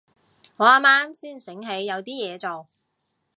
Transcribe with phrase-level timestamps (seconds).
[0.57, 2.67] 我啱啱先醒起有啲嘢做